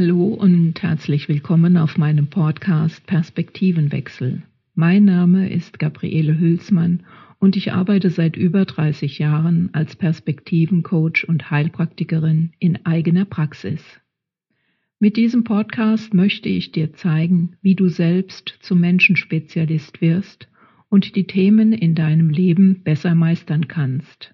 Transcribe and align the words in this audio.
Hallo 0.00 0.26
und 0.26 0.80
herzlich 0.80 1.28
willkommen 1.28 1.76
auf 1.76 1.98
meinem 1.98 2.28
Podcast 2.28 3.04
Perspektivenwechsel. 3.06 4.44
Mein 4.76 5.04
Name 5.04 5.50
ist 5.50 5.80
Gabriele 5.80 6.38
Hülsmann 6.38 7.02
und 7.40 7.56
ich 7.56 7.72
arbeite 7.72 8.08
seit 8.10 8.36
über 8.36 8.64
30 8.64 9.18
Jahren 9.18 9.70
als 9.72 9.96
Perspektivencoach 9.96 11.26
und 11.26 11.50
Heilpraktikerin 11.50 12.52
in 12.60 12.86
eigener 12.86 13.24
Praxis. 13.24 13.82
Mit 15.00 15.16
diesem 15.16 15.42
Podcast 15.42 16.14
möchte 16.14 16.48
ich 16.48 16.70
dir 16.70 16.92
zeigen, 16.92 17.56
wie 17.60 17.74
du 17.74 17.88
selbst 17.88 18.56
zum 18.60 18.78
Menschenspezialist 18.78 20.00
wirst 20.00 20.46
und 20.88 21.16
die 21.16 21.26
Themen 21.26 21.72
in 21.72 21.96
deinem 21.96 22.30
Leben 22.30 22.84
besser 22.84 23.16
meistern 23.16 23.66
kannst. 23.66 24.32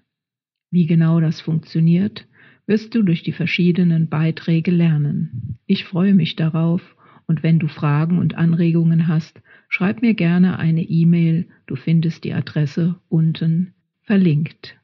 Wie 0.69 0.85
genau 0.85 1.19
das 1.21 1.41
funktioniert, 1.41 2.27
wirst 2.67 2.95
du 2.95 3.03
durch 3.03 3.23
die 3.23 3.31
verschiedenen 3.31 4.09
Beiträge 4.09 4.71
lernen. 4.71 5.59
Ich 5.65 5.85
freue 5.85 6.13
mich 6.13 6.35
darauf 6.35 6.95
und 7.27 7.43
wenn 7.43 7.59
du 7.59 7.67
Fragen 7.67 8.19
und 8.19 8.35
Anregungen 8.35 9.07
hast, 9.07 9.41
schreib 9.67 10.01
mir 10.01 10.13
gerne 10.13 10.59
eine 10.59 10.83
E-Mail, 10.83 11.47
du 11.67 11.75
findest 11.75 12.23
die 12.23 12.33
Adresse 12.33 12.99
unten 13.09 13.73
verlinkt. 14.03 14.77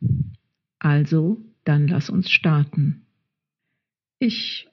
Also, 0.79 1.43
dann 1.63 1.87
lass 1.87 2.09
uns 2.09 2.31
starten. 2.31 3.05
Ich 4.19 4.67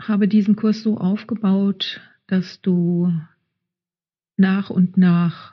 habe 0.00 0.28
diesen 0.28 0.56
Kurs 0.56 0.82
so 0.82 0.98
aufgebaut, 0.98 2.00
dass 2.26 2.60
du 2.60 3.12
nach 4.36 4.70
und 4.70 4.96
nach 4.96 5.52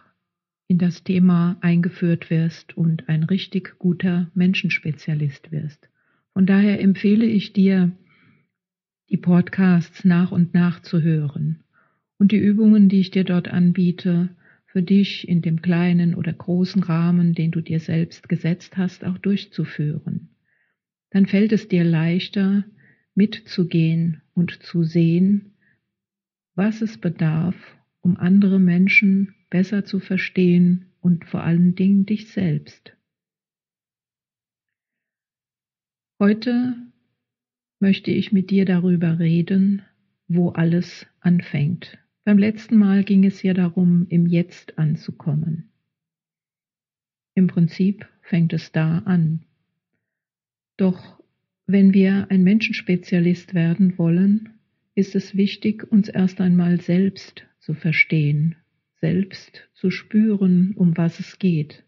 in 0.67 0.77
das 0.77 1.03
Thema 1.03 1.57
eingeführt 1.61 2.29
wirst 2.29 2.77
und 2.77 3.09
ein 3.09 3.23
richtig 3.23 3.79
guter 3.79 4.29
Menschenspezialist 4.35 5.51
wirst. 5.51 5.89
Von 6.33 6.45
daher 6.45 6.79
empfehle 6.79 7.25
ich 7.25 7.53
dir, 7.53 7.91
die 9.09 9.17
Podcasts 9.17 10.05
nach 10.05 10.31
und 10.31 10.53
nach 10.53 10.81
zu 10.81 11.01
hören 11.01 11.63
und 12.17 12.31
die 12.31 12.37
Übungen, 12.37 12.89
die 12.89 12.99
ich 12.99 13.11
dir 13.11 13.23
dort 13.23 13.47
anbiete, 13.47 14.29
für 14.67 14.83
dich 14.83 15.27
in 15.27 15.41
dem 15.41 15.61
kleinen 15.61 16.13
oder 16.13 16.31
großen 16.31 16.83
Rahmen, 16.83 17.33
den 17.33 17.49
du 17.49 17.61
dir 17.61 17.79
selbst 17.79 18.29
gesetzt 18.29 18.77
hast, 18.77 19.03
auch 19.03 19.17
durchzuführen. 19.17 20.29
Dann 21.09 21.25
fällt 21.25 21.51
es 21.53 21.67
dir 21.67 21.83
leichter, 21.83 22.65
mitzugehen 23.15 24.21
und 24.35 24.61
zu 24.61 24.83
sehen, 24.83 25.53
was 26.53 26.81
es 26.83 26.99
bedarf, 26.99 27.55
um 28.01 28.17
andere 28.17 28.59
Menschen 28.59 29.33
besser 29.49 29.85
zu 29.85 29.99
verstehen 29.99 30.85
und 31.01 31.25
vor 31.25 31.43
allen 31.43 31.73
Dingen 31.73 32.05
dich 32.05 32.27
selbst. 32.27 32.93
Heute 36.21 36.75
möchte 37.79 38.11
ich 38.11 38.33
mit 38.33 38.49
dir 38.49 38.65
darüber 38.65 39.19
reden, 39.19 39.83
wo 40.27 40.49
alles 40.49 41.07
anfängt. 41.21 41.97
Beim 42.25 42.37
letzten 42.37 42.75
Mal 42.75 43.05
ging 43.05 43.23
es 43.23 43.41
ja 43.41 43.53
darum, 43.53 44.05
im 44.09 44.27
Jetzt 44.27 44.77
anzukommen. 44.77 45.69
Im 47.35 47.47
Prinzip 47.47 48.05
fängt 48.21 48.51
es 48.51 48.73
da 48.73 48.97
an. 48.97 49.45
Doch 50.75 51.23
wenn 51.67 51.93
wir 51.93 52.29
ein 52.29 52.43
Menschenspezialist 52.43 53.53
werden 53.53 53.97
wollen, 53.97 54.59
ist 54.95 55.15
es 55.15 55.37
wichtig, 55.37 55.89
uns 55.89 56.09
erst 56.09 56.41
einmal 56.41 56.81
selbst 56.81 57.45
zu 57.61 57.73
verstehen, 57.73 58.57
selbst 58.99 59.69
zu 59.73 59.89
spüren, 59.89 60.73
um 60.75 60.97
was 60.97 61.21
es 61.21 61.39
geht. 61.39 61.85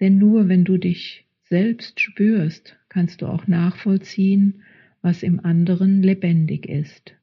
Denn 0.00 0.18
nur 0.18 0.48
wenn 0.48 0.64
du 0.64 0.78
dich 0.78 1.28
selbst 1.44 2.00
spürst, 2.00 2.76
kannst 2.90 3.22
du 3.22 3.26
auch 3.26 3.46
nachvollziehen, 3.46 4.62
was 5.00 5.22
im 5.22 5.40
anderen 5.40 6.02
lebendig 6.02 6.68
ist. 6.68 7.14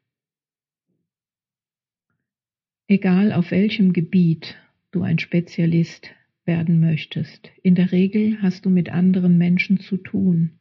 Egal 2.88 3.34
auf 3.34 3.52
welchem 3.52 3.94
Gebiet 3.94 4.56
du 4.92 5.04
ein 5.04 5.20
Spezialist 5.20 6.10
werden 6.46 6.80
möchtest, 6.80 7.52
in 7.62 7.76
der 7.76 7.92
Regel 7.92 8.42
hast 8.42 8.66
du 8.66 8.70
mit 8.70 8.90
anderen 8.90 9.38
Menschen 9.38 9.80
zu 9.80 9.98
tun. 9.98 10.54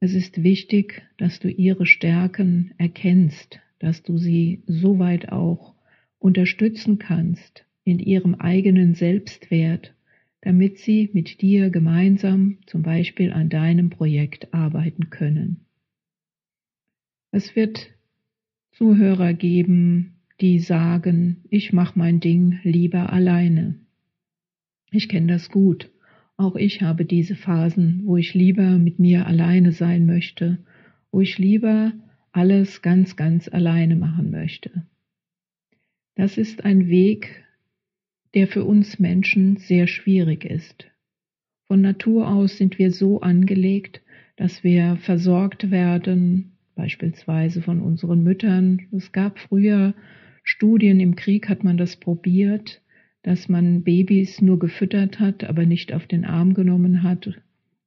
Es 0.00 0.12
ist 0.12 0.42
wichtig, 0.42 1.02
dass 1.16 1.38
du 1.40 1.48
ihre 1.48 1.86
Stärken 1.86 2.74
erkennst, 2.76 3.60
dass 3.78 4.02
du 4.02 4.18
sie 4.18 4.62
soweit 4.66 5.30
auch 5.30 5.74
unterstützen 6.18 6.98
kannst 6.98 7.64
in 7.84 8.00
ihrem 8.00 8.34
eigenen 8.34 8.94
Selbstwert, 8.94 9.94
damit 10.40 10.78
sie 10.78 11.10
mit 11.12 11.40
dir 11.40 11.70
gemeinsam 11.70 12.58
zum 12.66 12.82
Beispiel 12.82 13.32
an 13.32 13.48
deinem 13.48 13.90
Projekt 13.90 14.54
arbeiten 14.54 15.10
können. 15.10 15.66
Es 17.30 17.56
wird 17.56 17.90
Zuhörer 18.72 19.34
geben, 19.34 20.14
die 20.40 20.60
sagen, 20.60 21.44
ich 21.50 21.72
mache 21.72 21.98
mein 21.98 22.20
Ding 22.20 22.60
lieber 22.62 23.12
alleine. 23.12 23.74
Ich 24.90 25.08
kenne 25.08 25.26
das 25.26 25.50
gut. 25.50 25.90
Auch 26.36 26.54
ich 26.54 26.82
habe 26.82 27.04
diese 27.04 27.34
Phasen, 27.34 28.02
wo 28.04 28.16
ich 28.16 28.34
lieber 28.34 28.78
mit 28.78 29.00
mir 29.00 29.26
alleine 29.26 29.72
sein 29.72 30.06
möchte, 30.06 30.58
wo 31.10 31.20
ich 31.20 31.38
lieber 31.38 31.92
alles 32.30 32.80
ganz, 32.80 33.16
ganz 33.16 33.48
alleine 33.48 33.96
machen 33.96 34.30
möchte. 34.30 34.86
Das 36.14 36.38
ist 36.38 36.64
ein 36.64 36.88
Weg, 36.88 37.44
der 38.34 38.46
für 38.46 38.64
uns 38.64 38.98
Menschen 38.98 39.56
sehr 39.56 39.86
schwierig 39.86 40.44
ist. 40.44 40.86
Von 41.66 41.80
Natur 41.80 42.28
aus 42.28 42.56
sind 42.56 42.78
wir 42.78 42.92
so 42.92 43.20
angelegt, 43.20 44.02
dass 44.36 44.64
wir 44.64 44.96
versorgt 44.96 45.70
werden, 45.70 46.52
beispielsweise 46.74 47.60
von 47.60 47.80
unseren 47.80 48.22
Müttern. 48.22 48.80
Es 48.92 49.12
gab 49.12 49.38
früher 49.38 49.94
Studien, 50.44 51.00
im 51.00 51.16
Krieg 51.16 51.48
hat 51.48 51.64
man 51.64 51.76
das 51.76 51.96
probiert, 51.96 52.80
dass 53.22 53.48
man 53.48 53.82
Babys 53.82 54.40
nur 54.40 54.58
gefüttert 54.58 55.20
hat, 55.20 55.44
aber 55.44 55.66
nicht 55.66 55.92
auf 55.92 56.06
den 56.06 56.24
Arm 56.24 56.54
genommen 56.54 57.02
hat 57.02 57.38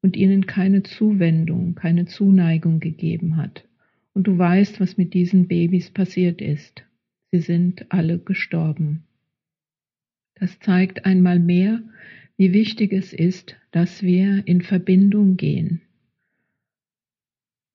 und 0.01 0.15
ihnen 0.15 0.45
keine 0.45 0.83
Zuwendung, 0.83 1.75
keine 1.75 2.05
Zuneigung 2.05 2.79
gegeben 2.79 3.37
hat. 3.37 3.67
Und 4.13 4.27
du 4.27 4.37
weißt, 4.37 4.79
was 4.79 4.97
mit 4.97 5.13
diesen 5.13 5.47
Babys 5.47 5.89
passiert 5.89 6.41
ist. 6.41 6.83
Sie 7.31 7.39
sind 7.39 7.85
alle 7.89 8.19
gestorben. 8.19 9.03
Das 10.41 10.57
zeigt 10.59 11.05
einmal 11.05 11.37
mehr, 11.37 11.83
wie 12.35 12.51
wichtig 12.51 12.93
es 12.93 13.13
ist, 13.13 13.55
dass 13.69 14.01
wir 14.01 14.41
in 14.47 14.63
Verbindung 14.63 15.37
gehen. 15.37 15.81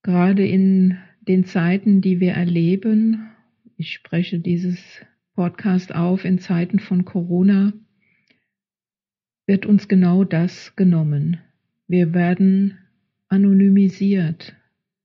Gerade 0.02 0.44
in 0.44 0.98
den 1.20 1.44
Zeiten, 1.44 2.00
die 2.00 2.18
wir 2.18 2.32
erleben, 2.32 3.28
ich 3.76 3.92
spreche 3.92 4.40
dieses 4.40 4.80
Podcast 5.36 5.94
auf 5.94 6.24
in 6.24 6.40
Zeiten 6.40 6.80
von 6.80 7.04
Corona, 7.04 7.72
wird 9.46 9.64
uns 9.64 9.86
genau 9.86 10.24
das 10.24 10.74
genommen. 10.74 11.38
Wir 11.86 12.14
werden 12.14 12.78
anonymisiert. 13.28 14.56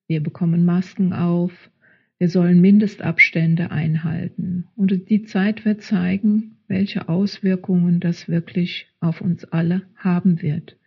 Wir 0.08 0.24
bekommen 0.24 0.66
Masken 0.66 1.14
auf. 1.14 1.70
Wir 2.18 2.28
sollen 2.28 2.60
Mindestabstände 2.60 3.70
einhalten. 3.70 4.68
Und 4.76 5.12
die 5.12 5.22
Zeit 5.26 5.64
wird 5.64 5.84
zeigen, 5.84 6.58
welche 6.72 7.09
Auswirkungen 7.09 8.00
das 8.00 8.30
wirklich 8.30 8.88
auf 9.02 9.22
uns 9.22 9.44
alle 9.46 9.84
haben 9.96 10.42
wird, 10.42 10.78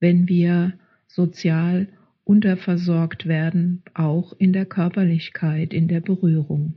wenn 0.00 0.28
wir 0.28 0.74
sozial 1.08 1.88
unterversorgt 2.24 3.26
werden, 3.26 3.82
auch 3.92 4.32
in 4.38 4.52
der 4.52 4.66
Körperlichkeit, 4.66 5.74
in 5.74 5.88
der 5.88 6.00
Berührung. 6.00 6.74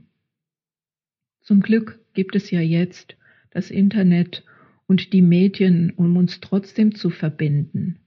Zum 1.40 1.60
Glück 1.60 2.00
gibt 2.12 2.34
es 2.34 2.50
ja 2.50 2.60
jetzt 2.60 3.16
das 3.52 3.70
Internet 3.70 4.44
und 4.88 5.12
die 5.12 5.22
Medien, 5.22 5.92
um 5.94 6.16
uns 6.16 6.40
trotzdem 6.40 6.94
zu 6.94 7.10
verbinden. 7.10 8.00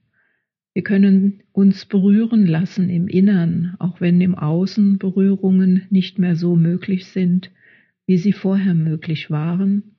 Wir 0.74 0.82
können 0.82 1.42
uns 1.52 1.86
berühren 1.86 2.46
lassen 2.46 2.90
im 2.90 3.08
Innern, 3.08 3.76
auch 3.78 4.00
wenn 4.00 4.20
im 4.20 4.34
Außen 4.34 4.98
Berührungen 4.98 5.86
nicht 5.88 6.18
mehr 6.18 6.36
so 6.36 6.54
möglich 6.54 7.06
sind, 7.06 7.50
wie 8.06 8.18
sie 8.18 8.32
vorher 8.32 8.74
möglich 8.74 9.30
waren, 9.30 9.96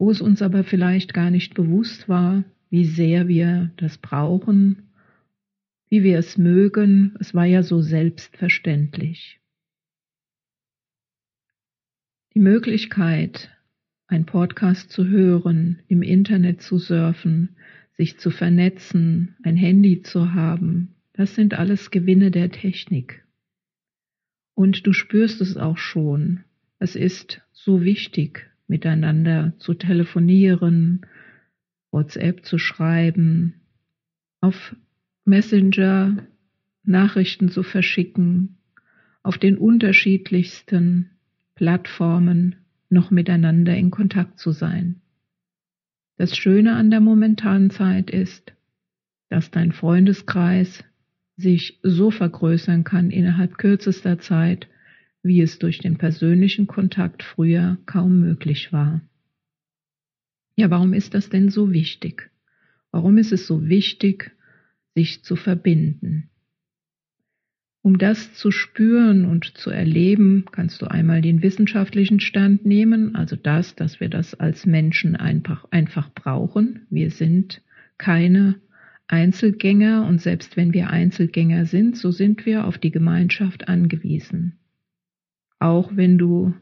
wo 0.00 0.10
es 0.10 0.22
uns 0.22 0.40
aber 0.40 0.64
vielleicht 0.64 1.12
gar 1.12 1.30
nicht 1.30 1.52
bewusst 1.52 2.08
war, 2.08 2.42
wie 2.70 2.86
sehr 2.86 3.28
wir 3.28 3.70
das 3.76 3.98
brauchen, 3.98 4.88
wie 5.90 6.02
wir 6.02 6.18
es 6.18 6.38
mögen, 6.38 7.14
es 7.20 7.34
war 7.34 7.44
ja 7.44 7.62
so 7.62 7.82
selbstverständlich. 7.82 9.40
Die 12.32 12.40
Möglichkeit, 12.40 13.50
ein 14.06 14.24
Podcast 14.24 14.90
zu 14.90 15.06
hören, 15.06 15.80
im 15.86 16.00
Internet 16.00 16.62
zu 16.62 16.78
surfen, 16.78 17.56
sich 17.98 18.18
zu 18.18 18.30
vernetzen, 18.30 19.36
ein 19.42 19.56
Handy 19.56 20.00
zu 20.00 20.32
haben, 20.32 20.94
das 21.12 21.34
sind 21.34 21.52
alles 21.52 21.90
Gewinne 21.90 22.30
der 22.30 22.50
Technik. 22.50 23.26
Und 24.54 24.86
du 24.86 24.94
spürst 24.94 25.42
es 25.42 25.58
auch 25.58 25.76
schon. 25.76 26.44
Es 26.78 26.96
ist 26.96 27.42
so 27.52 27.82
wichtig, 27.82 28.49
miteinander 28.70 29.52
zu 29.58 29.74
telefonieren, 29.74 31.04
WhatsApp 31.90 32.44
zu 32.46 32.56
schreiben, 32.56 33.54
auf 34.40 34.76
Messenger 35.24 36.24
Nachrichten 36.84 37.48
zu 37.50 37.64
verschicken, 37.64 38.56
auf 39.24 39.38
den 39.38 39.58
unterschiedlichsten 39.58 41.10
Plattformen 41.56 42.54
noch 42.88 43.10
miteinander 43.10 43.76
in 43.76 43.90
Kontakt 43.90 44.38
zu 44.38 44.52
sein. 44.52 45.00
Das 46.16 46.36
Schöne 46.36 46.76
an 46.76 46.90
der 46.90 47.00
momentanen 47.00 47.70
Zeit 47.70 48.08
ist, 48.08 48.52
dass 49.30 49.50
dein 49.50 49.72
Freundeskreis 49.72 50.84
sich 51.36 51.80
so 51.82 52.12
vergrößern 52.12 52.84
kann 52.84 53.10
innerhalb 53.10 53.58
kürzester 53.58 54.20
Zeit, 54.20 54.68
wie 55.22 55.40
es 55.40 55.58
durch 55.58 55.78
den 55.78 55.98
persönlichen 55.98 56.66
Kontakt 56.66 57.22
früher 57.22 57.78
kaum 57.86 58.20
möglich 58.20 58.72
war. 58.72 59.00
Ja, 60.56 60.70
warum 60.70 60.92
ist 60.92 61.14
das 61.14 61.28
denn 61.30 61.48
so 61.48 61.72
wichtig? 61.72 62.30
Warum 62.90 63.18
ist 63.18 63.32
es 63.32 63.46
so 63.46 63.68
wichtig, 63.68 64.32
sich 64.94 65.22
zu 65.22 65.36
verbinden? 65.36 66.28
Um 67.82 67.96
das 67.96 68.34
zu 68.34 68.50
spüren 68.50 69.24
und 69.24 69.56
zu 69.56 69.70
erleben, 69.70 70.44
kannst 70.52 70.82
du 70.82 70.86
einmal 70.86 71.22
den 71.22 71.42
wissenschaftlichen 71.42 72.20
Stand 72.20 72.66
nehmen, 72.66 73.14
also 73.14 73.36
das, 73.36 73.74
dass 73.74 74.00
wir 74.00 74.10
das 74.10 74.34
als 74.34 74.66
Menschen 74.66 75.16
einfach, 75.16 75.64
einfach 75.70 76.12
brauchen. 76.12 76.86
Wir 76.90 77.10
sind 77.10 77.62
keine 77.96 78.56
Einzelgänger 79.08 80.06
und 80.06 80.20
selbst 80.20 80.58
wenn 80.58 80.74
wir 80.74 80.90
Einzelgänger 80.90 81.64
sind, 81.64 81.96
so 81.96 82.10
sind 82.10 82.44
wir 82.44 82.66
auf 82.66 82.76
die 82.76 82.90
Gemeinschaft 82.90 83.66
angewiesen. 83.68 84.59
Auch 85.60 85.94
wenn 85.94 86.18
du 86.18 86.54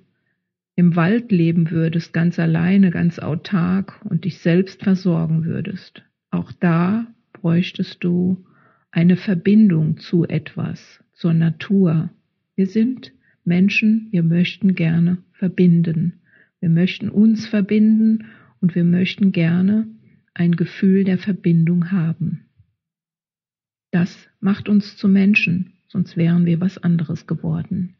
im 0.74 0.96
Wald 0.96 1.32
leben 1.32 1.70
würdest, 1.70 2.12
ganz 2.12 2.38
alleine, 2.38 2.90
ganz 2.90 3.18
autark 3.18 4.04
und 4.04 4.24
dich 4.24 4.38
selbst 4.38 4.82
versorgen 4.82 5.44
würdest, 5.44 6.02
auch 6.30 6.52
da 6.52 7.06
bräuchtest 7.32 8.04
du 8.04 8.44
eine 8.90 9.16
Verbindung 9.16 9.98
zu 9.98 10.26
etwas, 10.26 11.02
zur 11.14 11.32
Natur. 11.32 12.10
Wir 12.54 12.66
sind 12.66 13.12
Menschen, 13.44 14.08
wir 14.10 14.22
möchten 14.22 14.74
gerne 14.74 15.18
verbinden. 15.32 16.20
Wir 16.60 16.68
möchten 16.68 17.08
uns 17.08 17.46
verbinden 17.46 18.26
und 18.60 18.74
wir 18.74 18.84
möchten 18.84 19.30
gerne 19.30 19.86
ein 20.34 20.56
Gefühl 20.56 21.04
der 21.04 21.18
Verbindung 21.18 21.92
haben. 21.92 22.46
Das 23.90 24.28
macht 24.40 24.68
uns 24.68 24.96
zu 24.96 25.08
Menschen, 25.08 25.72
sonst 25.86 26.16
wären 26.16 26.46
wir 26.46 26.60
was 26.60 26.78
anderes 26.78 27.26
geworden. 27.26 27.94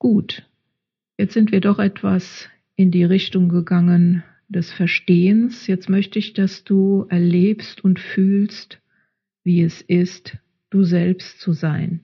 Gut, 0.00 0.48
jetzt 1.18 1.34
sind 1.34 1.52
wir 1.52 1.60
doch 1.60 1.78
etwas 1.78 2.48
in 2.74 2.90
die 2.90 3.04
Richtung 3.04 3.50
gegangen 3.50 4.24
des 4.48 4.72
Verstehens. 4.72 5.66
Jetzt 5.66 5.90
möchte 5.90 6.18
ich, 6.18 6.32
dass 6.32 6.64
du 6.64 7.04
erlebst 7.10 7.84
und 7.84 8.00
fühlst, 8.00 8.80
wie 9.44 9.60
es 9.60 9.82
ist, 9.82 10.38
du 10.70 10.84
selbst 10.84 11.38
zu 11.38 11.52
sein. 11.52 12.00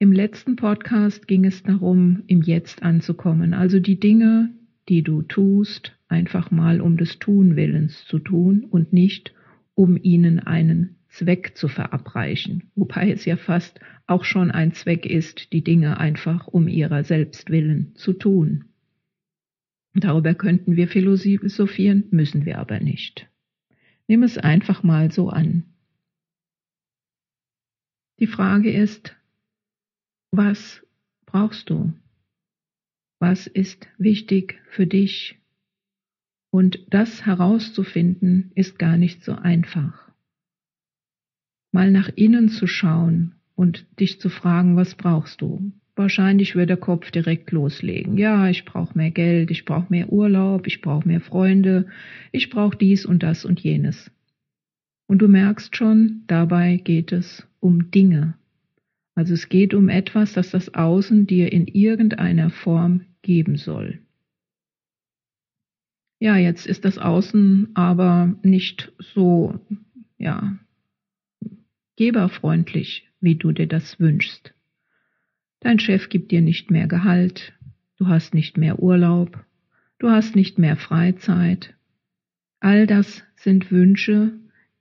Im 0.00 0.10
letzten 0.10 0.56
Podcast 0.56 1.28
ging 1.28 1.44
es 1.44 1.62
darum, 1.62 2.24
im 2.26 2.42
Jetzt 2.42 2.82
anzukommen, 2.82 3.54
also 3.54 3.78
die 3.78 4.00
Dinge, 4.00 4.52
die 4.88 5.02
du 5.02 5.22
tust, 5.22 5.96
einfach 6.08 6.50
mal 6.50 6.80
um 6.80 6.96
des 6.96 7.20
Tun 7.20 7.54
willens 7.54 8.06
zu 8.06 8.18
tun 8.18 8.64
und 8.64 8.92
nicht 8.92 9.32
um 9.76 9.96
ihnen 10.02 10.40
einen 10.40 10.96
Zweck 11.14 11.56
zu 11.56 11.68
verabreichen, 11.68 12.70
wobei 12.74 13.10
es 13.12 13.24
ja 13.24 13.36
fast 13.36 13.78
auch 14.08 14.24
schon 14.24 14.50
ein 14.50 14.72
Zweck 14.72 15.06
ist, 15.06 15.52
die 15.52 15.62
Dinge 15.62 15.98
einfach 15.98 16.48
um 16.48 16.66
ihrer 16.66 17.04
selbst 17.04 17.50
willen 17.50 17.94
zu 17.94 18.14
tun. 18.14 18.64
Darüber 19.94 20.34
könnten 20.34 20.74
wir 20.74 20.88
philosophieren, 20.88 22.04
müssen 22.10 22.44
wir 22.44 22.58
aber 22.58 22.80
nicht. 22.80 23.28
Nimm 24.08 24.24
es 24.24 24.38
einfach 24.38 24.82
mal 24.82 25.12
so 25.12 25.28
an. 25.28 25.62
Die 28.18 28.26
Frage 28.26 28.72
ist, 28.72 29.14
was 30.32 30.84
brauchst 31.26 31.70
du? 31.70 31.92
Was 33.20 33.46
ist 33.46 33.86
wichtig 33.98 34.60
für 34.68 34.88
dich? 34.88 35.38
Und 36.50 36.84
das 36.90 37.24
herauszufinden 37.24 38.50
ist 38.56 38.80
gar 38.80 38.96
nicht 38.96 39.22
so 39.22 39.36
einfach. 39.36 40.03
Mal 41.74 41.90
nach 41.90 42.08
innen 42.14 42.50
zu 42.50 42.68
schauen 42.68 43.32
und 43.56 43.84
dich 43.98 44.20
zu 44.20 44.28
fragen, 44.28 44.76
was 44.76 44.94
brauchst 44.94 45.40
du? 45.40 45.72
Wahrscheinlich 45.96 46.54
wird 46.54 46.70
der 46.70 46.76
Kopf 46.76 47.10
direkt 47.10 47.50
loslegen. 47.50 48.16
Ja, 48.16 48.48
ich 48.48 48.64
brauche 48.64 48.96
mehr 48.96 49.10
Geld, 49.10 49.50
ich 49.50 49.64
brauche 49.64 49.88
mehr 49.90 50.12
Urlaub, 50.12 50.68
ich 50.68 50.82
brauche 50.82 51.08
mehr 51.08 51.20
Freunde, 51.20 51.86
ich 52.30 52.48
brauche 52.48 52.78
dies 52.78 53.04
und 53.04 53.24
das 53.24 53.44
und 53.44 53.58
jenes. 53.58 54.12
Und 55.08 55.18
du 55.18 55.26
merkst 55.26 55.74
schon, 55.74 56.22
dabei 56.28 56.76
geht 56.76 57.10
es 57.10 57.44
um 57.58 57.90
Dinge. 57.90 58.34
Also 59.16 59.34
es 59.34 59.48
geht 59.48 59.74
um 59.74 59.88
etwas, 59.88 60.32
das 60.32 60.52
das 60.52 60.72
Außen 60.74 61.26
dir 61.26 61.52
in 61.52 61.66
irgendeiner 61.66 62.50
Form 62.50 63.00
geben 63.22 63.56
soll. 63.56 63.98
Ja, 66.20 66.36
jetzt 66.36 66.68
ist 66.68 66.84
das 66.84 66.98
Außen 66.98 67.70
aber 67.74 68.36
nicht 68.44 68.92
so, 69.00 69.58
ja, 70.18 70.56
geberfreundlich, 71.96 73.08
wie 73.20 73.36
du 73.36 73.52
dir 73.52 73.66
das 73.66 73.98
wünschst. 74.00 74.54
Dein 75.60 75.78
Chef 75.78 76.08
gibt 76.08 76.30
dir 76.30 76.42
nicht 76.42 76.70
mehr 76.70 76.86
Gehalt, 76.86 77.54
du 77.98 78.06
hast 78.08 78.34
nicht 78.34 78.58
mehr 78.58 78.80
Urlaub, 78.80 79.44
du 79.98 80.10
hast 80.10 80.36
nicht 80.36 80.58
mehr 80.58 80.76
Freizeit. 80.76 81.74
All 82.60 82.86
das 82.86 83.22
sind 83.36 83.70
Wünsche, 83.70 84.32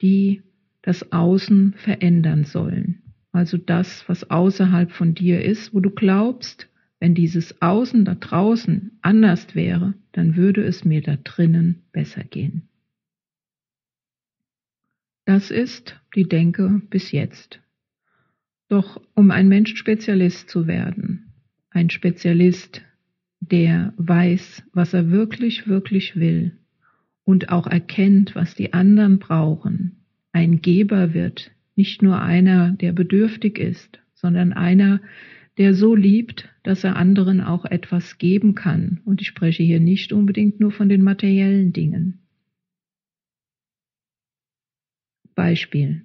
die 0.01 0.41
das 0.81 1.11
Außen 1.11 1.73
verändern 1.77 2.43
sollen. 2.43 3.01
Also 3.31 3.57
das, 3.57 4.07
was 4.07 4.29
außerhalb 4.29 4.91
von 4.91 5.15
dir 5.15 5.43
ist, 5.43 5.73
wo 5.73 5.79
du 5.79 5.89
glaubst, 5.89 6.69
wenn 6.99 7.15
dieses 7.15 7.61
Außen 7.61 8.05
da 8.05 8.15
draußen 8.15 8.91
anders 9.01 9.55
wäre, 9.55 9.93
dann 10.11 10.35
würde 10.35 10.63
es 10.63 10.85
mir 10.85 11.01
da 11.01 11.17
drinnen 11.17 11.81
besser 11.91 12.23
gehen. 12.23 12.69
Das 15.25 15.51
ist 15.51 15.99
die 16.15 16.27
Denke 16.27 16.81
bis 16.89 17.11
jetzt. 17.11 17.59
Doch 18.67 19.01
um 19.13 19.31
ein 19.31 19.47
Menschenspezialist 19.47 20.49
zu 20.49 20.67
werden, 20.67 21.33
ein 21.69 21.89
Spezialist, 21.89 22.81
der 23.39 23.93
weiß, 23.97 24.63
was 24.73 24.93
er 24.93 25.11
wirklich, 25.11 25.67
wirklich 25.67 26.15
will 26.15 26.57
und 27.23 27.49
auch 27.49 27.67
erkennt, 27.67 28.35
was 28.35 28.55
die 28.55 28.73
anderen 28.73 29.19
brauchen, 29.19 30.03
ein 30.31 30.61
Geber 30.61 31.13
wird, 31.13 31.51
nicht 31.75 32.01
nur 32.01 32.21
einer, 32.21 32.71
der 32.71 32.93
bedürftig 32.93 33.59
ist, 33.59 33.99
sondern 34.13 34.53
einer, 34.53 35.01
der 35.57 35.73
so 35.73 35.95
liebt, 35.95 36.49
dass 36.63 36.83
er 36.83 36.95
anderen 36.95 37.41
auch 37.41 37.65
etwas 37.65 38.17
geben 38.17 38.55
kann. 38.55 39.01
Und 39.05 39.21
ich 39.21 39.27
spreche 39.27 39.63
hier 39.63 39.79
nicht 39.79 40.11
unbedingt 40.11 40.59
nur 40.59 40.71
von 40.71 40.89
den 40.89 41.03
materiellen 41.03 41.73
Dingen. 41.73 42.22
Beispiel. 45.33 46.03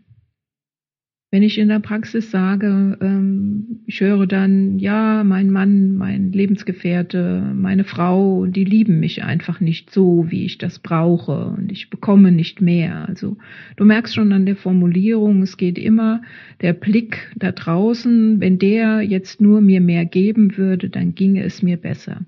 Wenn 1.30 1.42
ich 1.42 1.58
in 1.58 1.68
der 1.68 1.80
Praxis 1.80 2.30
sage, 2.30 2.96
ähm, 3.02 3.80
ich 3.84 4.00
höre 4.00 4.26
dann, 4.26 4.78
ja, 4.78 5.24
mein 5.24 5.50
Mann, 5.50 5.94
mein 5.94 6.32
Lebensgefährte, 6.32 7.52
meine 7.54 7.84
Frau, 7.84 8.46
die 8.46 8.64
lieben 8.64 8.98
mich 8.98 9.22
einfach 9.24 9.60
nicht 9.60 9.90
so, 9.90 10.30
wie 10.30 10.46
ich 10.46 10.56
das 10.56 10.78
brauche 10.78 11.48
und 11.48 11.70
ich 11.70 11.90
bekomme 11.90 12.32
nicht 12.32 12.62
mehr. 12.62 13.06
Also 13.06 13.36
du 13.76 13.84
merkst 13.84 14.14
schon 14.14 14.32
an 14.32 14.46
der 14.46 14.56
Formulierung, 14.56 15.42
es 15.42 15.58
geht 15.58 15.78
immer 15.78 16.22
der 16.62 16.72
Blick 16.72 17.30
da 17.36 17.52
draußen, 17.52 18.40
wenn 18.40 18.58
der 18.58 19.02
jetzt 19.02 19.38
nur 19.38 19.60
mir 19.60 19.82
mehr 19.82 20.06
geben 20.06 20.56
würde, 20.56 20.88
dann 20.88 21.14
ginge 21.14 21.42
es 21.42 21.62
mir 21.62 21.76
besser. 21.76 22.24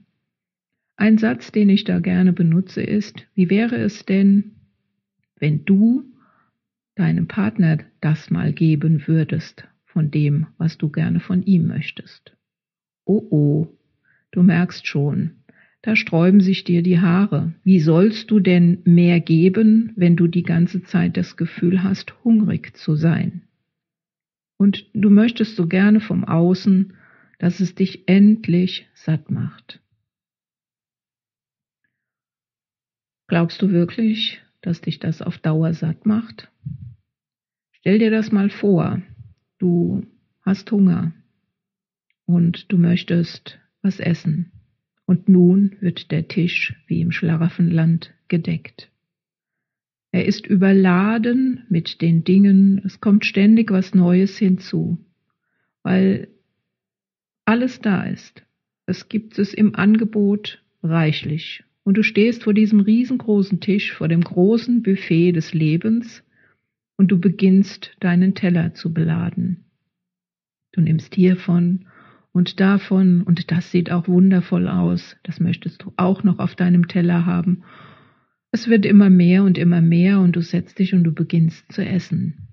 Ein 0.97 1.16
Satz, 1.16 1.52
den 1.52 1.71
ich 1.71 1.85
da 1.85 2.00
gerne 2.00 2.35
benutze, 2.35 2.83
ist, 2.83 3.26
wie 3.35 3.49
wäre 3.49 3.76
es 3.76 4.04
denn, 4.04 4.57
wenn 5.38 5.64
du 5.64 6.04
deinem 7.00 7.26
Partner 7.26 7.78
das 8.00 8.30
mal 8.30 8.52
geben 8.52 9.07
würdest 9.07 9.66
von 9.85 10.11
dem, 10.11 10.47
was 10.59 10.78
du 10.78 10.90
gerne 10.90 11.19
von 11.19 11.42
ihm 11.42 11.66
möchtest. 11.66 12.37
Oh 13.04 13.26
oh, 13.30 13.69
du 14.30 14.42
merkst 14.42 14.87
schon, 14.87 15.33
da 15.83 15.97
sträuben 15.97 16.40
sich 16.40 16.64
dir 16.64 16.83
die 16.83 17.00
Haare. 17.00 17.54
Wie 17.64 17.80
sollst 17.80 18.30
du 18.30 18.38
denn 18.38 18.83
mehr 18.85 19.19
geben, 19.21 19.92
wenn 19.97 20.14
du 20.14 20.26
die 20.26 20.42
ganze 20.42 20.83
Zeit 20.83 21.16
das 21.16 21.37
Gefühl 21.37 21.83
hast, 21.83 22.23
hungrig 22.23 22.76
zu 22.76 22.95
sein? 22.97 23.42
Und 24.59 24.87
du 24.92 25.09
möchtest 25.09 25.57
so 25.57 25.66
gerne 25.66 26.00
vom 26.00 26.25
Außen, 26.25 26.92
dass 27.38 27.61
es 27.61 27.75
dich 27.75 28.07
endlich 28.09 28.87
satt 28.92 29.30
macht. 29.30 29.80
Glaubst 33.26 33.62
du 33.62 33.71
wirklich, 33.71 34.42
dass 34.61 34.83
dich 34.83 34.99
das 34.99 35.23
auf 35.23 35.38
Dauer 35.38 35.73
satt 35.73 36.04
macht? 36.04 36.50
Stell 37.80 37.99
dir 37.99 38.10
das 38.10 38.30
mal 38.32 38.50
vor, 38.50 39.02
du 39.58 40.06
hast 40.42 40.70
Hunger 40.70 41.12
und 42.26 42.70
du 42.70 42.78
möchtest 42.78 43.58
was 43.82 44.00
essen. 44.00 44.52
Und 45.06 45.28
nun 45.28 45.76
wird 45.80 46.10
der 46.10 46.28
Tisch 46.28 46.75
wie 46.87 47.00
im 47.00 47.10
Schlaraffenland 47.10 48.14
gedeckt. 48.28 48.90
Er 50.12 50.26
ist 50.26 50.46
überladen 50.46 51.64
mit 51.68 52.00
den 52.00 52.25
Dingen, 52.25 52.82
es 52.84 53.00
kommt 53.00 53.25
ständig 53.25 53.70
was 53.70 53.94
Neues 53.94 54.38
hinzu. 54.38 54.99
weil 55.82 56.28
alles 57.44 57.80
da 57.80 58.04
ist. 58.04 58.44
Es 58.87 59.08
gibt 59.08 59.38
es 59.38 59.54
im 59.54 59.75
Angebot 59.75 60.62
reichlich. 60.82 61.64
Und 61.82 61.96
du 61.96 62.02
stehst 62.02 62.44
vor 62.44 62.54
diesem 62.54 62.80
riesengroßen 62.80 63.60
Tisch, 63.60 63.92
vor 63.92 64.08
dem 64.08 64.20
großen 64.20 64.82
Buffet 64.82 65.32
des 65.32 65.54
Lebens 65.54 66.22
und 67.00 67.11
du 67.11 67.19
beginnst 67.19 67.97
deinen 68.00 68.35
Teller 68.35 68.75
zu 68.75 68.92
beladen. 68.92 69.64
Du 70.73 70.83
nimmst 70.83 71.14
hiervon 71.14 71.87
und 72.30 72.61
davon 72.61 73.23
und 73.23 73.50
das 73.50 73.71
sieht 73.71 73.90
auch 73.90 74.07
wundervoll 74.07 74.69
aus. 74.69 75.16
Das 75.23 75.40
möchtest 75.40 75.83
du 75.83 75.95
auch 75.97 76.25
noch 76.25 76.38
auf 76.38 76.57
deinem 76.57 76.88
Teller 76.88 77.25
haben. 77.25 77.62
Es 78.52 78.69
wird 78.69 78.85
immer 78.85 79.09
mehr 79.09 79.45
und 79.45 79.57
immer 79.57 79.80
mehr 79.80 80.21
und 80.21 80.37
du 80.37 80.42
setzt 80.42 80.78
dich 80.78 80.92
und 80.92 81.04
du 81.04 81.12
beginnst 81.12 81.73
zu 81.73 81.83
essen. 81.83 82.50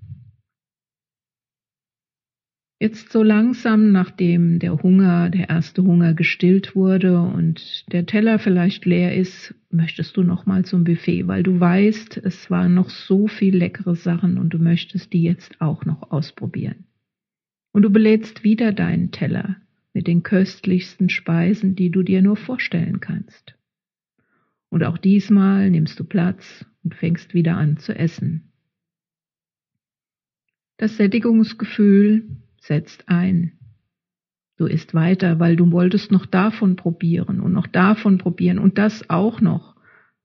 Jetzt 2.80 3.10
so 3.10 3.24
langsam, 3.24 3.90
nachdem 3.90 4.60
der 4.60 4.80
Hunger, 4.84 5.30
der 5.30 5.48
erste 5.48 5.82
Hunger 5.82 6.14
gestillt 6.14 6.76
wurde 6.76 7.20
und 7.20 7.84
der 7.90 8.06
Teller 8.06 8.38
vielleicht 8.38 8.84
leer 8.84 9.16
ist, 9.16 9.52
möchtest 9.68 10.16
du 10.16 10.22
nochmal 10.22 10.64
zum 10.64 10.84
Buffet, 10.84 11.26
weil 11.26 11.42
du 11.42 11.58
weißt, 11.58 12.18
es 12.18 12.52
waren 12.52 12.74
noch 12.74 12.88
so 12.88 13.26
viel 13.26 13.56
leckere 13.56 13.96
Sachen 13.96 14.38
und 14.38 14.50
du 14.50 14.58
möchtest 14.58 15.12
die 15.12 15.24
jetzt 15.24 15.60
auch 15.60 15.84
noch 15.86 16.12
ausprobieren. 16.12 16.84
Und 17.72 17.82
du 17.82 17.90
belädst 17.90 18.44
wieder 18.44 18.72
deinen 18.72 19.10
Teller 19.10 19.56
mit 19.92 20.06
den 20.06 20.22
köstlichsten 20.22 21.08
Speisen, 21.08 21.74
die 21.74 21.90
du 21.90 22.04
dir 22.04 22.22
nur 22.22 22.36
vorstellen 22.36 23.00
kannst. 23.00 23.56
Und 24.68 24.84
auch 24.84 24.98
diesmal 24.98 25.68
nimmst 25.70 25.98
du 25.98 26.04
Platz 26.04 26.64
und 26.84 26.94
fängst 26.94 27.34
wieder 27.34 27.56
an 27.56 27.78
zu 27.78 27.92
essen. 27.92 28.52
Das 30.76 30.96
Sättigungsgefühl 30.96 32.22
setzt 32.68 33.08
ein. 33.08 33.52
Du 34.56 34.66
isst 34.66 34.94
weiter, 34.94 35.40
weil 35.40 35.56
du 35.56 35.70
wolltest 35.72 36.12
noch 36.12 36.26
davon 36.26 36.76
probieren 36.76 37.40
und 37.40 37.52
noch 37.52 37.66
davon 37.66 38.18
probieren 38.18 38.58
und 38.58 38.78
das 38.78 39.08
auch 39.10 39.40
noch. 39.40 39.74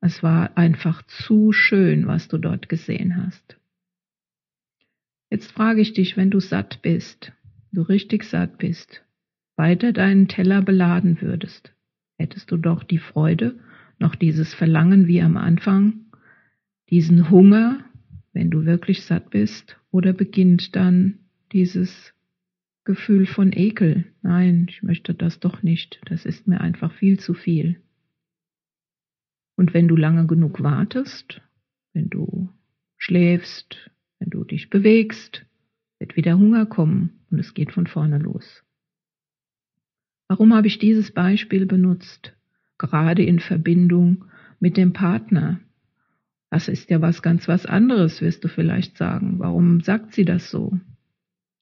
Es 0.01 0.21
war 0.21 0.57
einfach 0.57 1.01
zu 1.03 1.51
schön, 1.51 2.07
was 2.07 2.27
du 2.27 2.37
dort 2.37 2.67
gesehen 2.67 3.25
hast. 3.25 3.57
Jetzt 5.29 5.51
frage 5.51 5.81
ich 5.81 5.93
dich, 5.93 6.17
wenn 6.17 6.29
du 6.29 6.39
satt 6.39 6.81
bist, 6.81 7.31
du 7.71 7.81
richtig 7.81 8.23
satt 8.23 8.57
bist, 8.57 9.03
weiter 9.55 9.93
deinen 9.93 10.27
Teller 10.27 10.61
beladen 10.61 11.21
würdest, 11.21 11.73
hättest 12.17 12.51
du 12.51 12.57
doch 12.57 12.83
die 12.83 12.99
Freude, 12.99 13.55
noch 13.97 14.15
dieses 14.15 14.53
Verlangen 14.53 15.07
wie 15.07 15.21
am 15.21 15.37
Anfang, 15.37 16.05
diesen 16.89 17.29
Hunger, 17.29 17.79
wenn 18.33 18.49
du 18.51 18.65
wirklich 18.65 19.05
satt 19.05 19.29
bist, 19.29 19.77
oder 19.91 20.11
beginnt 20.11 20.75
dann 20.75 21.19
dieses 21.51 22.13
Gefühl 22.85 23.25
von 23.25 23.53
Ekel. 23.53 24.05
Nein, 24.21 24.67
ich 24.69 24.83
möchte 24.83 25.13
das 25.13 25.39
doch 25.39 25.63
nicht. 25.63 26.01
Das 26.05 26.25
ist 26.25 26.47
mir 26.47 26.61
einfach 26.61 26.91
viel 26.93 27.19
zu 27.19 27.33
viel. 27.33 27.81
Und 29.55 29.73
wenn 29.73 29.87
du 29.87 29.95
lange 29.95 30.27
genug 30.27 30.61
wartest, 30.63 31.41
wenn 31.93 32.09
du 32.09 32.49
schläfst, 32.97 33.91
wenn 34.19 34.29
du 34.29 34.43
dich 34.43 34.69
bewegst, 34.69 35.45
wird 35.99 36.15
wieder 36.15 36.37
Hunger 36.37 36.65
kommen 36.65 37.21
und 37.29 37.39
es 37.39 37.53
geht 37.53 37.71
von 37.71 37.87
vorne 37.87 38.17
los. 38.17 38.63
Warum 40.27 40.53
habe 40.53 40.67
ich 40.67 40.79
dieses 40.79 41.11
Beispiel 41.11 41.65
benutzt? 41.65 42.33
Gerade 42.77 43.23
in 43.23 43.39
Verbindung 43.39 44.25
mit 44.59 44.77
dem 44.77 44.93
Partner. 44.93 45.59
Das 46.49 46.67
ist 46.67 46.89
ja 46.89 47.01
was 47.01 47.21
ganz 47.21 47.47
was 47.47 47.65
anderes, 47.65 48.21
wirst 48.21 48.43
du 48.43 48.47
vielleicht 48.47 48.97
sagen. 48.97 49.39
Warum 49.39 49.81
sagt 49.81 50.13
sie 50.13 50.25
das 50.25 50.49
so? 50.49 50.79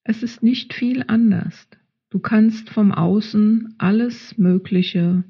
Es 0.04 0.24
ist 0.24 0.42
nicht 0.42 0.74
viel 0.74 1.04
anders. 1.08 1.68
Du 2.10 2.20
kannst 2.20 2.70
vom 2.70 2.92
Außen 2.92 3.76
alles 3.78 4.38
Mögliche 4.38 5.24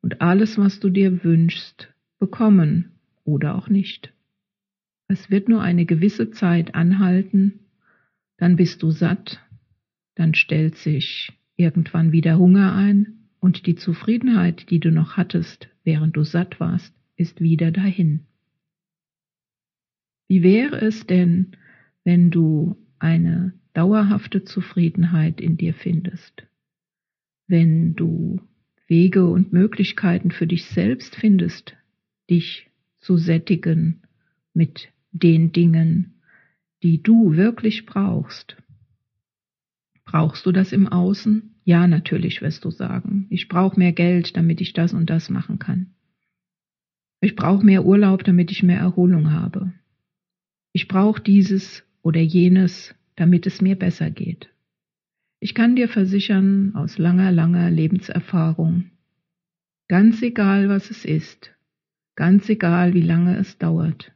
und 0.00 0.20
alles, 0.20 0.58
was 0.58 0.80
du 0.80 0.90
dir 0.90 1.24
wünschst, 1.24 1.92
bekommen 2.18 2.92
oder 3.24 3.56
auch 3.56 3.68
nicht. 3.68 4.12
Es 5.08 5.30
wird 5.30 5.48
nur 5.48 5.60
eine 5.60 5.84
gewisse 5.84 6.30
Zeit 6.30 6.74
anhalten, 6.74 7.60
dann 8.38 8.56
bist 8.56 8.82
du 8.82 8.90
satt, 8.90 9.40
dann 10.14 10.34
stellt 10.34 10.76
sich 10.76 11.32
irgendwann 11.56 12.12
wieder 12.12 12.38
Hunger 12.38 12.74
ein 12.74 13.28
und 13.40 13.66
die 13.66 13.74
Zufriedenheit, 13.74 14.70
die 14.70 14.80
du 14.80 14.90
noch 14.90 15.16
hattest, 15.16 15.68
während 15.84 16.16
du 16.16 16.24
satt 16.24 16.60
warst, 16.60 16.94
ist 17.16 17.40
wieder 17.40 17.70
dahin. 17.70 18.20
Wie 20.28 20.42
wäre 20.42 20.80
es 20.80 21.06
denn, 21.06 21.56
wenn 22.04 22.30
du 22.30 22.76
eine 22.98 23.52
dauerhafte 23.74 24.44
Zufriedenheit 24.44 25.40
in 25.40 25.56
dir 25.56 25.74
findest, 25.74 26.44
wenn 27.46 27.94
du 27.94 28.40
Wege 28.86 29.26
und 29.26 29.52
Möglichkeiten 29.52 30.30
für 30.30 30.46
dich 30.46 30.66
selbst 30.66 31.16
findest, 31.16 31.76
dich 32.28 32.68
zu 33.00 33.16
sättigen 33.16 34.02
mit 34.54 34.88
den 35.12 35.52
Dingen, 35.52 36.20
die 36.82 37.02
du 37.02 37.36
wirklich 37.36 37.86
brauchst. 37.86 38.56
Brauchst 40.04 40.44
du 40.46 40.52
das 40.52 40.72
im 40.72 40.88
Außen? 40.88 41.54
Ja, 41.64 41.86
natürlich 41.86 42.42
wirst 42.42 42.64
du 42.64 42.70
sagen. 42.70 43.26
Ich 43.30 43.48
brauche 43.48 43.78
mehr 43.78 43.92
Geld, 43.92 44.36
damit 44.36 44.60
ich 44.60 44.72
das 44.72 44.92
und 44.92 45.08
das 45.08 45.30
machen 45.30 45.58
kann. 45.58 45.94
Ich 47.20 47.36
brauche 47.36 47.64
mehr 47.64 47.84
Urlaub, 47.84 48.24
damit 48.24 48.50
ich 48.50 48.64
mehr 48.64 48.80
Erholung 48.80 49.30
habe. 49.30 49.72
Ich 50.72 50.88
brauche 50.88 51.22
dieses 51.22 51.84
oder 52.02 52.20
jenes, 52.20 52.94
damit 53.16 53.46
es 53.46 53.60
mir 53.60 53.76
besser 53.76 54.10
geht. 54.10 54.50
Ich 55.40 55.54
kann 55.54 55.74
dir 55.74 55.88
versichern 55.88 56.74
aus 56.74 56.98
langer, 56.98 57.32
langer 57.32 57.70
Lebenserfahrung, 57.70 58.90
ganz 59.88 60.22
egal 60.22 60.68
was 60.68 60.90
es 60.90 61.04
ist, 61.04 61.52
ganz 62.14 62.48
egal 62.48 62.94
wie 62.94 63.02
lange 63.02 63.36
es 63.36 63.58
dauert, 63.58 64.12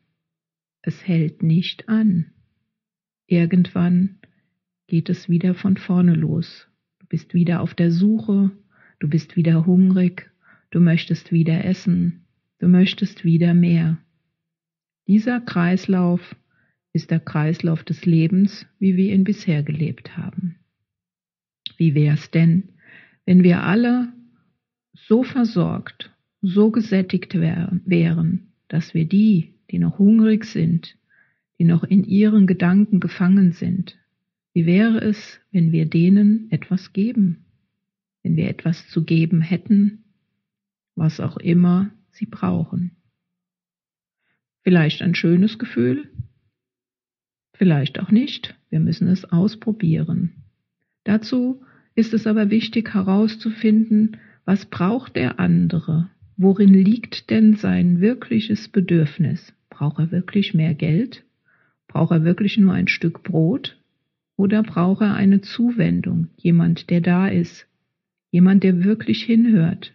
es 0.82 1.06
hält 1.06 1.42
nicht 1.42 1.88
an. 1.88 2.32
Irgendwann 3.26 4.20
geht 4.86 5.08
es 5.08 5.28
wieder 5.28 5.54
von 5.54 5.76
vorne 5.76 6.14
los. 6.14 6.68
Du 7.00 7.06
bist 7.06 7.34
wieder 7.34 7.60
auf 7.60 7.74
der 7.74 7.90
Suche, 7.90 8.52
du 9.00 9.08
bist 9.08 9.36
wieder 9.36 9.66
hungrig, 9.66 10.30
du 10.70 10.80
möchtest 10.80 11.32
wieder 11.32 11.64
essen, 11.64 12.24
du 12.58 12.68
möchtest 12.68 13.24
wieder 13.24 13.52
mehr. 13.52 13.98
Dieser 15.08 15.40
Kreislauf 15.40 16.36
ist 16.96 17.10
der 17.10 17.20
Kreislauf 17.20 17.84
des 17.84 18.06
Lebens, 18.06 18.66
wie 18.78 18.96
wir 18.96 19.14
ihn 19.14 19.22
bisher 19.22 19.62
gelebt 19.62 20.16
haben. 20.16 20.56
Wie 21.76 21.94
wär's 21.94 22.30
denn, 22.30 22.70
wenn 23.26 23.42
wir 23.42 23.62
alle 23.62 24.12
so 24.94 25.22
versorgt, 25.22 26.10
so 26.40 26.70
gesättigt 26.70 27.34
wären, 27.34 28.48
dass 28.68 28.94
wir 28.94 29.04
die, 29.04 29.54
die 29.70 29.78
noch 29.78 29.98
hungrig 29.98 30.46
sind, 30.46 30.96
die 31.58 31.64
noch 31.64 31.84
in 31.84 32.02
ihren 32.04 32.46
Gedanken 32.46 32.98
gefangen 32.98 33.52
sind, 33.52 33.98
wie 34.54 34.64
wäre 34.64 34.98
es, 35.00 35.38
wenn 35.52 35.72
wir 35.72 35.84
denen 35.84 36.50
etwas 36.50 36.94
geben, 36.94 37.44
wenn 38.22 38.36
wir 38.36 38.48
etwas 38.48 38.88
zu 38.88 39.04
geben 39.04 39.42
hätten, 39.42 40.04
was 40.94 41.20
auch 41.20 41.36
immer 41.36 41.90
sie 42.10 42.26
brauchen. 42.26 42.92
Vielleicht 44.62 45.02
ein 45.02 45.14
schönes 45.14 45.58
Gefühl, 45.58 46.08
Vielleicht 47.58 48.00
auch 48.00 48.10
nicht. 48.10 48.54
Wir 48.70 48.80
müssen 48.80 49.08
es 49.08 49.24
ausprobieren. 49.24 50.32
Dazu 51.04 51.62
ist 51.94 52.12
es 52.12 52.26
aber 52.26 52.50
wichtig 52.50 52.92
herauszufinden, 52.92 54.18
was 54.44 54.66
braucht 54.66 55.16
der 55.16 55.40
andere? 55.40 56.10
Worin 56.36 56.74
liegt 56.74 57.30
denn 57.30 57.54
sein 57.54 58.00
wirkliches 58.00 58.68
Bedürfnis? 58.68 59.54
Braucht 59.70 59.98
er 59.98 60.12
wirklich 60.12 60.52
mehr 60.52 60.74
Geld? 60.74 61.24
Braucht 61.88 62.12
er 62.12 62.24
wirklich 62.24 62.58
nur 62.58 62.74
ein 62.74 62.88
Stück 62.88 63.22
Brot? 63.22 63.80
Oder 64.36 64.62
braucht 64.62 65.00
er 65.00 65.14
eine 65.14 65.40
Zuwendung, 65.40 66.28
jemand, 66.36 66.90
der 66.90 67.00
da 67.00 67.26
ist, 67.26 67.66
jemand, 68.30 68.64
der 68.64 68.84
wirklich 68.84 69.22
hinhört, 69.22 69.94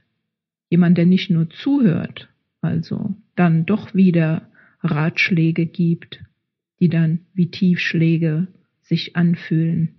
jemand, 0.69 0.97
der 0.97 1.05
nicht 1.05 1.29
nur 1.29 1.47
zuhört, 1.51 2.27
also 2.61 3.15
dann 3.35 3.67
doch 3.67 3.93
wieder 3.93 4.49
Ratschläge 4.81 5.67
gibt 5.67 6.23
die 6.81 6.89
dann 6.89 7.19
wie 7.33 7.49
Tiefschläge 7.49 8.47
sich 8.81 9.15
anfühlen. 9.15 9.95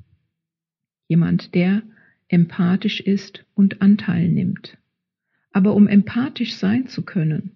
Jemand, 1.09 1.55
der 1.55 1.83
empathisch 2.29 3.01
ist 3.01 3.47
und 3.55 3.81
Anteil 3.81 4.29
nimmt. 4.29 4.77
Aber 5.53 5.75
um 5.75 5.87
empathisch 5.87 6.57
sein 6.57 6.89
zu 6.89 7.03
können, 7.05 7.53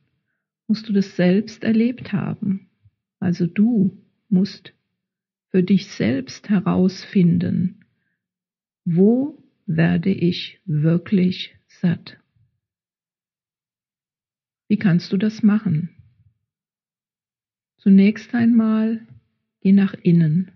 musst 0.68 0.88
du 0.88 0.92
das 0.92 1.16
selbst 1.16 1.64
erlebt 1.64 2.12
haben. 2.12 2.68
Also 3.18 3.46
du 3.46 3.98
musst 4.28 4.72
für 5.50 5.62
dich 5.62 5.86
selbst 5.88 6.48
herausfinden, 6.48 7.84
wo 8.84 9.42
werde 9.66 10.10
ich 10.10 10.60
wirklich 10.64 11.56
satt? 11.66 12.18
Wie 14.68 14.76
kannst 14.76 15.12
du 15.12 15.16
das 15.16 15.42
machen? 15.42 15.90
Zunächst 17.78 18.34
einmal 18.34 19.06
Geh 19.66 19.72
nach 19.72 19.94
innen. 20.00 20.52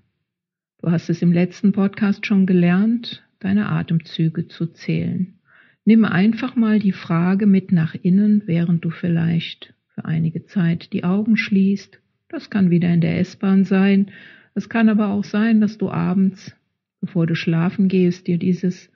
Du 0.80 0.92
hast 0.92 1.10
es 1.10 1.20
im 1.20 1.32
letzten 1.32 1.72
Podcast 1.72 2.26
schon 2.26 2.46
gelernt. 2.46 3.24
deine 3.40 3.68
Atemzüge 3.68 4.46
zu 4.46 4.68
zählen. 4.68 5.40
Nimm 5.84 6.04
einfach 6.04 6.54
mal 6.54 6.78
die 6.78 6.92
Frage 6.92 7.46
mit 7.46 7.72
nach 7.72 7.96
innen, 8.00 8.44
während 8.46 8.84
du 8.84 8.90
vielleicht 8.90 9.74
für 9.88 10.04
einige 10.04 10.46
Zeit 10.46 10.92
die 10.92 11.02
Augen 11.02 11.36
schließt. 11.36 12.00
Das 12.28 12.50
kann 12.50 12.70
wieder 12.70 12.88
in 12.94 13.00
der 13.00 13.18
S-Bahn 13.18 13.64
sein. 13.64 14.12
Es 14.54 14.68
kann 14.68 14.88
aber 14.88 15.08
auch 15.08 15.24
sein, 15.24 15.60
dass 15.60 15.76
du 15.76 15.90
abends, 15.90 16.54
bevor 17.00 17.26
du 17.26 17.34
schlafen 17.34 17.88
gehst, 17.88 18.28
dir 18.28 18.38
dieses 18.38 18.92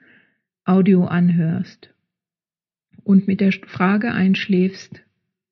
Audio 0.63 1.03
anhörst 1.03 1.93
und 3.03 3.27
mit 3.27 3.41
der 3.41 3.51
Frage 3.51 4.13
einschläfst, 4.13 5.01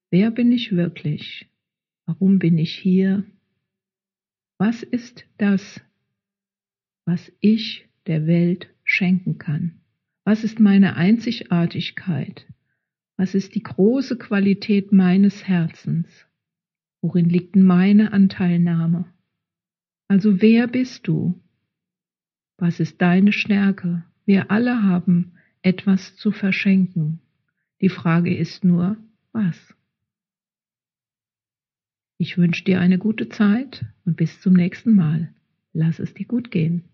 wer 0.10 0.32
bin 0.32 0.54
ich 0.54 0.74
wirklich? 0.74 1.50
Warum 2.06 2.40
bin 2.40 2.58
ich 2.58 2.74
hier? 2.74 3.26
Was 4.58 4.84
ist 4.84 5.26
das, 5.38 5.82
was 7.06 7.32
ich 7.40 7.88
der 8.08 8.28
Welt 8.28 8.70
schenken 8.84 9.38
kann? 9.38 9.82
Was 10.26 10.44
ist 10.44 10.60
meine 10.60 10.96
Einzigartigkeit? 10.96 12.46
Was 13.18 13.36
ist 13.36 13.56
die 13.56 13.64
große 13.64 14.18
Qualität 14.18 14.92
meines 14.92 15.48
Herzens? 15.48 16.08
Worin 17.02 17.30
liegt 17.30 17.56
meine 17.56 18.14
Anteilnahme? 18.14 19.06
Also 20.08 20.42
wer 20.42 20.68
bist 20.68 21.08
du? 21.08 21.42
Was 22.58 22.80
ist 22.80 23.02
deine 23.02 23.34
Stärke? 23.34 24.04
Wir 24.26 24.52
alle 24.52 24.84
haben 24.84 25.34
etwas 25.62 26.16
zu 26.16 26.32
verschenken. 26.32 27.20
Die 27.82 27.90
Frage 27.90 28.36
ist 28.36 28.64
nur, 28.64 28.98
was? 29.32 29.73
Ich 32.24 32.38
wünsche 32.38 32.64
dir 32.64 32.80
eine 32.80 33.00
gute 33.00 33.28
Zeit 33.28 33.84
und 34.06 34.16
bis 34.16 34.40
zum 34.40 34.54
nächsten 34.54 34.96
Mal. 34.96 35.34
Lass 35.74 36.00
es 36.00 36.14
dir 36.14 36.26
gut 36.26 36.52
gehen. 36.52 36.86